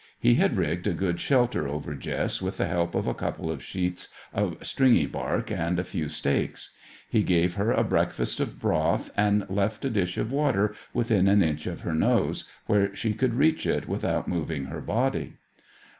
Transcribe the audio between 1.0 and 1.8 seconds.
shelter